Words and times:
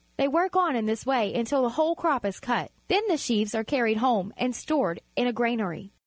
They 0.17 0.27
work 0.27 0.55
on 0.55 0.75
in 0.75 0.87
this 0.87 1.05
way 1.05 1.31
until 1.35 1.61
the 1.61 1.69
whole 1.69 1.95
crop 1.95 2.25
is 2.25 2.39
cut. 2.39 2.71
Then 2.87 3.03
the 3.07 3.17
sheaves 3.17 3.53
are 3.53 3.63
carried 3.63 3.97
home 3.97 4.33
and 4.35 4.55
stored 4.55 4.99
in 5.15 5.27
a 5.27 5.31
granary. 5.33 5.91